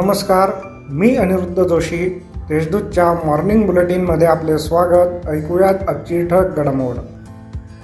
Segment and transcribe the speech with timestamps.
[0.00, 0.50] नमस्कार
[0.90, 2.22] मी अनिरुद्ध जोशी.
[2.48, 5.28] देशदूतच्या मॉर्निंग बुलेटिनमध्ये आपले स्वागत.
[5.28, 6.94] ऐकूयात आजची ठक घडामोड.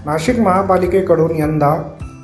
[0.06, 1.74] नाशिक महापालिकेकडून यंदा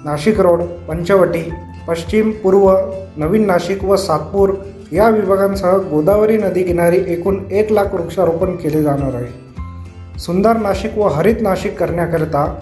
[0.04, 1.42] नाशिक रोड पंचवटी
[1.88, 2.76] पश्चिम पूर्व
[3.16, 4.50] नवीन नाशिक व सातपूर
[4.92, 10.18] या विभागांसह गोदावरी नदी किनारी एकूण एक लाख वृक्षारोपण केले जाणार आहे.
[10.18, 12.54] सुंदर नाशिक व हरित नाशिक करण्याकरिता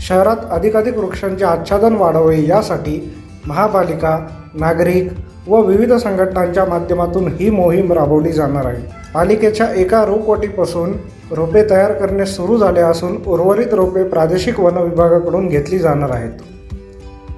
[0.00, 3.14] शहरात अधिकाधिक वृक्षांचे आच्छादन वाढावे यासाठी
[3.46, 4.18] महापालिका
[4.54, 5.12] नागरिक
[5.48, 8.82] व विविध संघटनांच्या माध्यमातून ही मोहीम राबवली जाणार आहे.
[9.14, 10.92] पालिकेच्या एका रोपवाटीपासून
[11.30, 16.30] रोपे तयार करणे सुरू झाले असून उर्वरित रोपे प्रादेशिक वन विभागाकडून घेतली जाणार आहेत.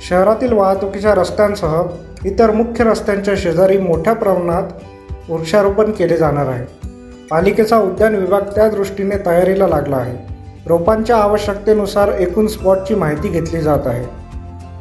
[0.08, 1.82] शहरातील वाहतुकीच्या रस्त्यांसह
[2.24, 4.62] इतर मुख्य रस्त्यांच्या शेजारी मोठ्या प्रमाणात
[5.30, 6.66] वृक्षारोपण केले जाणार आहे.
[7.30, 10.34] पालिकेचा उद्यान विभाग त्या दृष्टीने तयारीला लागला आहे.
[10.66, 14.04] रोपांच्या आवश्यकतेनुसार एकूण स्पॉटची माहिती घेतली जात आहे.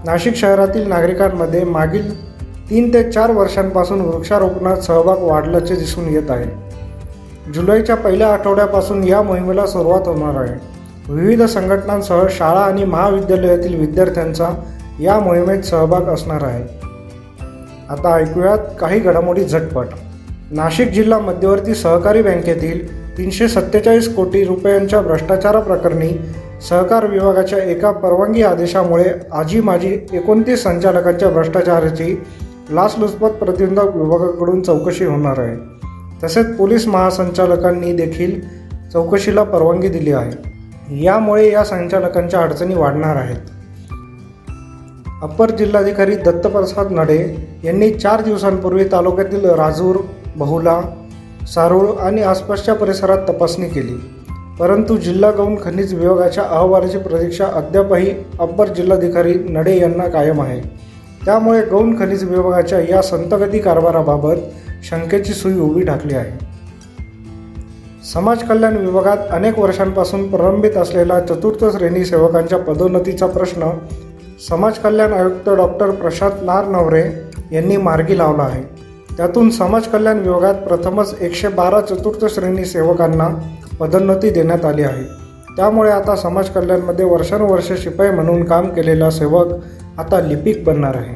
[0.06, 2.27] नाशिक शहरातील नागरिकांमध्ये मागील
[2.70, 6.46] तीन ते चार वर्षांपासून वृक्षारोपणात सहभाग वाढल्याचे दिसून येत आहे.
[7.54, 10.56] जुलैच्या पहिल्या आठवड्यापासून या मोहिमेला सुरुवात होणार आहे.
[11.10, 14.50] विविध संघटनांसह शाळा आणि महाविद्यालयातील विद्यार्थ्यांचा
[15.00, 16.64] या मोहिमेत सहभाग असणार आहे.
[17.90, 19.86] आता ऐकूयात काही घडामोडी झटपट.
[20.52, 26.10] नाशिक जिल्हा मध्यवर्ती सहकारी बँकेतील तीनशे सत्तेचाळीस कोटी रुपयांच्या भ्रष्टाचाराप्रकरणी
[26.70, 32.24] सहकार विभागाच्या एका परवानगी आदेशामुळे आजी माजी एकोणतीस संचालकांच्या भ्रष्टाचाराची
[32.72, 35.58] लाचलुचपत प्रतिबंधक विभागाकडून चौकशी होणार आहे.
[36.24, 38.42] तसेच पोलीस महासंचालकांनी देखील
[38.94, 40.58] चौकशीला परवानगी दिली आहे.
[41.04, 43.38] यामुळे या संचालकांच्या अडचणी वाढणार आहेत.
[45.24, 49.96] अप्पर जिल्हाधिकारी दत्तप्रसाद नडे यांनी चार दिवसांपूर्वी तालुक्यातील राजूर
[50.36, 50.82] बहुला
[51.56, 53.96] सारूळ आणि आसपासच्या परिसरात तपासणी केली.
[54.60, 60.88] परंतु जिल्हा गौण खनिज विभागाच्या अहवालाची प्रतीक्षा अद्यापही अप्पर जिल्हाधिकारी नडे यांना कायम आहे.
[61.28, 64.36] त्यामुळे गौण खनिज विभागाच्या या संतगती कारभाराबाबत
[64.84, 66.46] शंकेची सुई उभी ठाकली आहे.
[68.14, 73.70] समाज कल्याण विभागात अनेक वर्षांपासून प्रलंबित असलेला चतुर्थ श्रेणी सेवकांच्या पदोन्नतीचा प्रश्न
[74.50, 77.04] समाज कल्याण आयुक्त डॉक्टर प्रशांत नारनवरे
[77.52, 78.64] यांनी मार्गी लावला आहे.
[79.18, 83.30] त्यातून समाज कल्याण विभागात प्रथमच एकशे बारा चतुर्थ श्रेणी सेवकांना
[83.80, 85.27] पदोन्नती देण्यात आली आहे.
[85.58, 89.48] त्यामुळे आता समाज कल्याणमध्ये वर्षानुवर्ष शिपाई म्हणून काम केलेला सेवक
[89.98, 91.16] आता लिपिक बनणार आहे.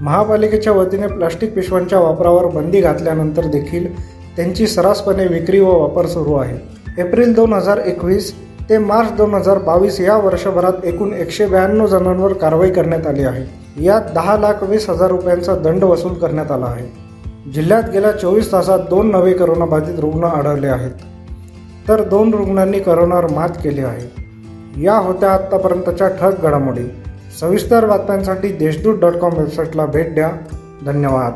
[0.00, 3.86] महापालिकेच्या वतीने प्लास्टिक पिशव्यांच्या वापरावर बंदी घातल्यानंतर देखील
[4.36, 6.56] त्यांची सर्रासपणे विक्री व वापर सुरू आहे.
[6.98, 8.32] एप्रिल दोन हजार एकवीस
[8.70, 13.44] ते मार्च दोन हजार बावीस या वर्षभरात एकूण एकशे ब्याण्णव जणांवर कारवाई करण्यात आली आहे.
[13.84, 16.86] यात दहा लाख वीस हजार रुपयांचा दंड वसूल करण्यात आला आहे.
[17.50, 21.13] जिल्ह्यात गेल्या चोवीस तासात दोन नवे करोनाबाधित रुग्ण आढळले आहेत.
[21.88, 24.24] तर दोन रुग्णांनी करोनावर मात केली आहे.
[24.82, 26.84] या होत्या आत्तापर्यंतच्या ठक घडामोडी.
[27.40, 30.32] सविस्तर बातम्यांसाठी देशदूत डॉट कॉम वेबसाईटला भेट द्या.
[30.86, 31.32] धन्यवाद.